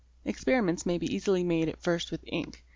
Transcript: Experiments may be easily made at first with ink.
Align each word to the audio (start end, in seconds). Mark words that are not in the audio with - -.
Experiments 0.25 0.83
may 0.83 0.97
be 0.97 1.13
easily 1.13 1.43
made 1.43 1.69
at 1.69 1.79
first 1.79 2.09
with 2.09 2.23
ink. 2.25 2.63